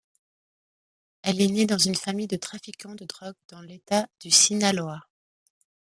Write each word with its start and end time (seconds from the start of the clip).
Elle 1.21 1.41
est 1.41 1.45
née 1.47 1.67
dans 1.67 1.77
une 1.77 1.93
famille 1.93 2.25
de 2.25 2.35
trafiquants 2.35 2.95
de 2.95 3.05
drogues 3.05 3.35
dans 3.49 3.61
l'État 3.61 4.07
du 4.19 4.31
Sinaloa. 4.31 5.07